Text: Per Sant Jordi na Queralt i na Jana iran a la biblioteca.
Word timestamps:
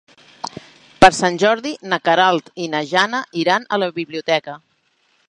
Per 1.03 1.09
Sant 1.17 1.35
Jordi 1.43 1.73
na 1.91 2.01
Queralt 2.09 2.51
i 2.65 2.71
na 2.77 2.81
Jana 2.95 3.21
iran 3.45 3.69
a 3.77 3.81
la 3.85 3.91
biblioteca. 3.99 4.57